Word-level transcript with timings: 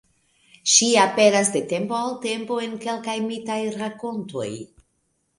Ŝi 0.75 0.85
aperas 1.01 1.51
de 1.55 1.59
tempo 1.73 1.97
al 2.05 2.15
tempo 2.23 2.57
en 2.67 2.73
kelkaj 2.85 3.15
mitaj 3.27 3.59
rakontoj. 3.75 4.49